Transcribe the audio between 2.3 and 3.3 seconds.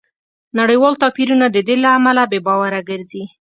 بې باوره ګرځي